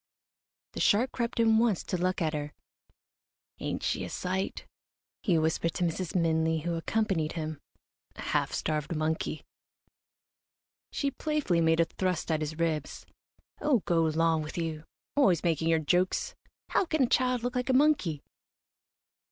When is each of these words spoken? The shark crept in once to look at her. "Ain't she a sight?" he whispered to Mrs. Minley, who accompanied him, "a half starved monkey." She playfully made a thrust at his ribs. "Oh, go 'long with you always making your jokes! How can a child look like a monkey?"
The 0.73 0.79
shark 0.79 1.11
crept 1.11 1.39
in 1.39 1.59
once 1.59 1.83
to 1.83 1.95
look 1.95 2.23
at 2.23 2.33
her. 2.33 2.53
"Ain't 3.59 3.83
she 3.83 4.03
a 4.03 4.09
sight?" 4.09 4.65
he 5.21 5.37
whispered 5.37 5.75
to 5.75 5.83
Mrs. 5.83 6.15
Minley, 6.15 6.61
who 6.63 6.73
accompanied 6.73 7.33
him, 7.33 7.59
"a 8.15 8.21
half 8.21 8.51
starved 8.51 8.95
monkey." 8.95 9.43
She 10.91 11.11
playfully 11.11 11.61
made 11.61 11.79
a 11.79 11.85
thrust 11.85 12.31
at 12.31 12.39
his 12.41 12.57
ribs. 12.57 13.05
"Oh, 13.61 13.83
go 13.85 14.01
'long 14.01 14.41
with 14.41 14.57
you 14.57 14.85
always 15.15 15.43
making 15.43 15.67
your 15.67 15.77
jokes! 15.77 16.33
How 16.69 16.85
can 16.85 17.03
a 17.03 17.07
child 17.07 17.43
look 17.43 17.55
like 17.55 17.69
a 17.69 17.73
monkey?" 17.73 18.23